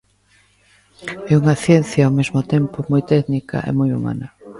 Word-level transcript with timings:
É 1.31 1.33
unha 1.41 1.55
ciencia 1.65 2.01
ao 2.05 2.15
mesmo 2.19 2.41
tempo 2.53 2.77
moi 2.91 3.01
técnica 3.13 3.57
e 3.69 3.71
moi 3.79 3.89
humana. 3.95 4.27